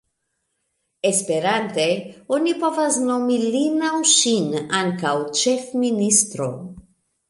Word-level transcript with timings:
Esperante 1.09 1.85
oni 2.39 2.55
povas 2.65 2.99
nomi 3.11 3.39
lin 3.45 3.87
au 3.93 4.03
ŝin 4.17 4.53
ankaŭ 4.83 5.17
ĉefministro. 5.45 6.55